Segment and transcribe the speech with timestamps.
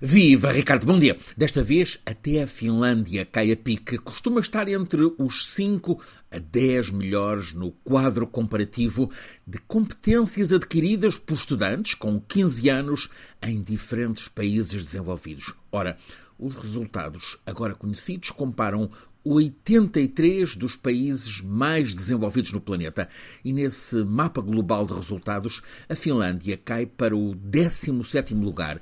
[0.00, 1.16] Viva, Ricardo, bom dia.
[1.36, 3.96] Desta vez, até a Finlândia cai a pique.
[3.96, 6.00] Costuma estar entre os 5
[6.32, 9.08] a 10 melhores no quadro comparativo
[9.46, 13.08] de competências adquiridas por estudantes com 15 anos
[13.40, 15.54] em diferentes países desenvolvidos.
[15.70, 15.96] Ora,
[16.36, 18.90] os resultados agora conhecidos comparam
[19.22, 23.08] 83 dos países mais desenvolvidos no planeta.
[23.44, 28.80] E nesse mapa global de resultados, a Finlândia cai para o 17º lugar,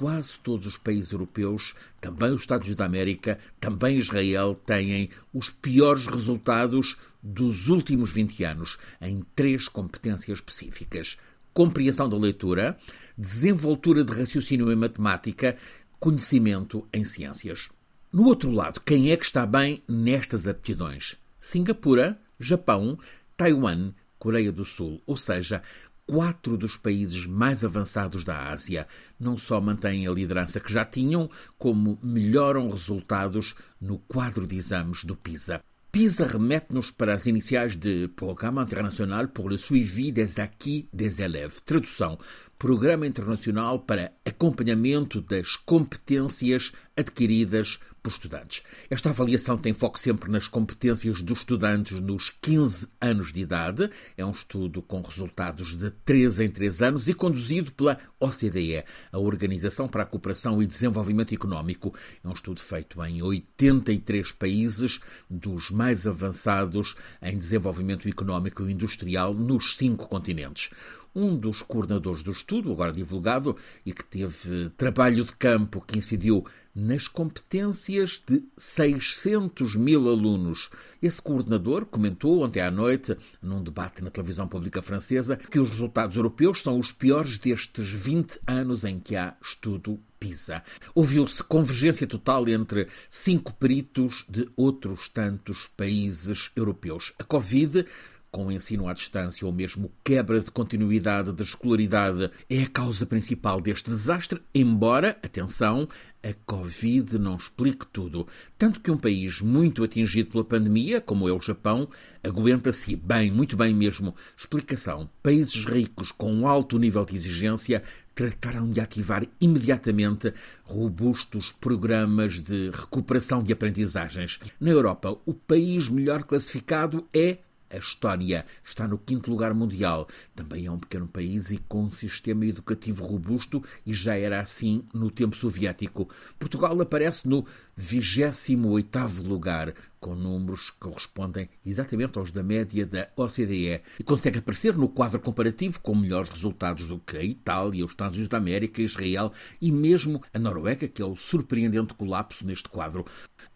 [0.00, 5.50] quase todos os países europeus, também os Estados Unidos da América, também Israel, têm os
[5.50, 11.18] piores resultados dos últimos 20 anos em três competências específicas:
[11.52, 12.78] compreensão da leitura,
[13.16, 15.58] desenvoltura de raciocínio em matemática,
[15.98, 17.68] conhecimento em ciências.
[18.10, 21.16] No outro lado, quem é que está bem nestas aptidões?
[21.38, 22.98] Singapura, Japão,
[23.36, 25.62] Taiwan, Coreia do Sul, ou seja,
[26.10, 28.88] quatro dos países mais avançados da Ásia
[29.18, 35.04] não só mantêm a liderança que já tinham, como melhoram resultados no quadro de exames
[35.04, 35.62] do PISA.
[35.92, 41.60] PISA remete-nos para as iniciais de Programa Internacional pour le Suivi des Acquis des Élèves.
[41.60, 42.18] Tradução:
[42.58, 48.62] Programa Internacional para Acompanhamento das Competências Adquiridas por Estudantes.
[48.88, 53.90] Esta avaliação tem foco sempre nas competências dos estudantes nos 15 anos de idade.
[54.16, 59.18] É um estudo com resultados de 3 em 3 anos e conduzido pela OCDE, a
[59.18, 61.94] Organização para a Cooperação e Desenvolvimento Económico.
[62.24, 69.34] É um estudo feito em 83 países dos mais avançados em desenvolvimento económico e industrial
[69.34, 70.70] nos cinco continentes.
[71.14, 76.44] Um dos coordenadores do estudo, agora divulgado, e que teve trabalho de campo que incidiu
[76.74, 80.70] nas competências de 600 mil alunos.
[81.02, 86.16] Esse coordenador comentou ontem à noite, num debate na televisão pública francesa, que os resultados
[86.16, 90.62] europeus são os piores destes 20 anos em que há estudo PISA.
[90.94, 97.12] Ouviu-se convergência total entre cinco peritos de outros tantos países europeus.
[97.18, 97.86] A Covid
[98.30, 103.60] com ensino à distância ou mesmo quebra de continuidade da escolaridade é a causa principal
[103.60, 105.88] deste desastre, embora, atenção,
[106.22, 108.26] a Covid não explique tudo.
[108.56, 111.88] Tanto que um país muito atingido pela pandemia, como é o Japão,
[112.22, 114.14] aguenta-se bem, muito bem mesmo.
[114.36, 117.82] Explicação: países ricos com alto nível de exigência
[118.14, 120.32] trataram de ativar imediatamente
[120.64, 124.38] robustos programas de recuperação de aprendizagens.
[124.60, 127.38] Na Europa, o país melhor classificado é
[127.70, 130.08] a Estónia está no quinto lugar mundial.
[130.34, 134.84] Também é um pequeno país e com um sistema educativo robusto e já era assim
[134.92, 136.08] no tempo soviético.
[136.38, 137.46] Portugal aparece no
[137.78, 144.74] 28º lugar, com números que correspondem exatamente aos da média da OCDE e consegue aparecer
[144.76, 148.80] no quadro comparativo com melhores resultados do que a Itália, os Estados Unidos da América,
[148.80, 153.04] Israel e mesmo a Noruega, que é o surpreendente colapso neste quadro.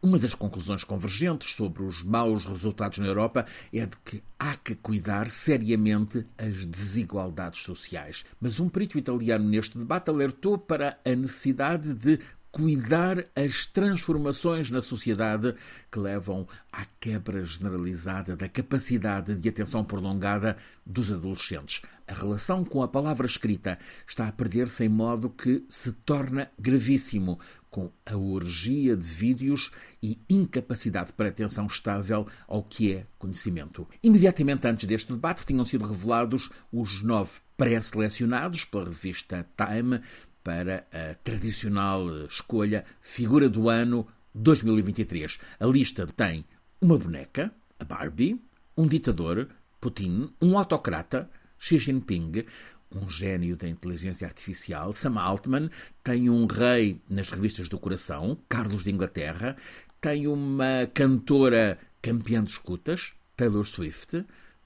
[0.03, 4.75] Uma das conclusões convergentes sobre os maus resultados na Europa é de que há que
[4.75, 8.25] cuidar seriamente as desigualdades sociais.
[8.39, 12.21] Mas um perito italiano neste debate alertou para a necessidade de
[12.55, 15.57] cuidar as transformações na sociedade
[15.91, 20.57] que levam à quebra generalizada da capacidade de atenção prolongada
[20.87, 21.83] dos adolescentes.
[22.07, 23.77] A relação com a palavra escrita
[24.07, 30.17] está a perder-se em modo que se torna gravíssimo, com a orgia de vídeos e
[30.31, 33.85] incapacidade para atenção estável ao que é conhecimento.
[34.01, 40.01] Imediatamente antes deste debate tinham sido revelados os nove pré-selecionados pela revista Time
[40.45, 45.39] para a tradicional escolha Figura do Ano 2023.
[45.59, 46.45] A lista tem
[46.81, 47.51] uma boneca,
[47.81, 48.41] a Barbie,
[48.77, 49.49] um ditador,
[49.81, 52.45] Putin, um autocrata, Xi Jinping,
[52.93, 55.71] um gênio da inteligência artificial, Sam Altman,
[56.03, 59.57] tem um rei nas revistas do coração, Carlos de Inglaterra,
[60.01, 64.25] tem uma cantora campeã de escutas, Taylor Swift,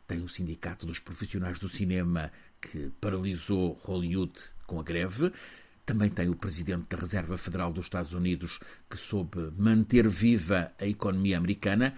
[0.09, 4.34] tem o Sindicato dos Profissionais do Cinema que paralisou Hollywood
[4.67, 5.33] com a greve,
[5.88, 10.87] também tem o presidente da Reserva Federal dos Estados Unidos, que soube manter viva a
[10.87, 11.94] economia americana,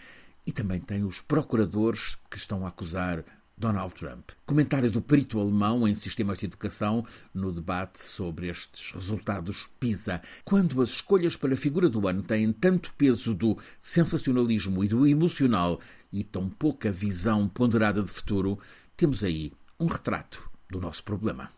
[0.47, 3.25] e também tem os procuradores que estão a acusar
[3.59, 4.31] Donald Trump.
[4.47, 7.05] Comentário do perito alemão em sistemas de educação
[7.35, 10.23] no debate sobre estes resultados PISA.
[10.45, 15.05] Quando as escolhas para a figura do ano têm tanto peso do sensacionalismo e do
[15.05, 15.81] emocional
[16.13, 18.57] e tão pouca visão ponderada de futuro,
[18.97, 21.51] temos aí um retrato do nosso problema.